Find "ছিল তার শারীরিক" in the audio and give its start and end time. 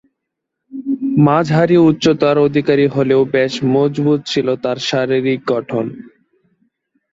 4.25-5.39